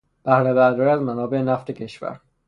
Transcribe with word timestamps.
بهره 0.23 0.53
برداری 0.53 0.89
از 0.89 1.01
منابع 1.01 1.41
نفت 1.41 1.71
کشور 1.71 2.19